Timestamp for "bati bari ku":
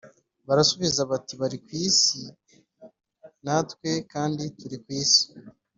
1.11-1.71